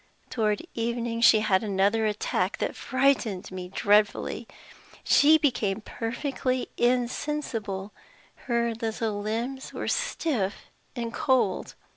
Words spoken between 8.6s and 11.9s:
little limbs were stiff and cold.